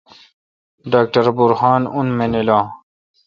ڈاکٹر 0.91 1.25
برہان 1.37 1.81
اون 1.93 2.07
مینل 2.17 2.49
اؘ 2.57 2.63